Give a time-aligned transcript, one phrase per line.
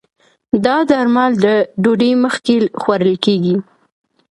[0.65, 1.47] دا درمل د
[1.83, 3.55] ډوډی مخکې خوړل کېږي